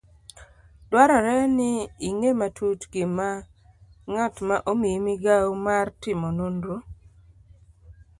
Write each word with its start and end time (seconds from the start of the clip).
Dwarore 0.89 1.35
ni 1.57 1.71
ing'e 2.07 2.29
matut 2.39 2.79
gima 2.93 3.29
ng'at 4.11 4.35
ma 4.47 4.57
omiyi 4.71 4.99
migawo 5.05 5.49
mar 5.65 5.85
timo 6.01 6.27
nonro 6.37 6.75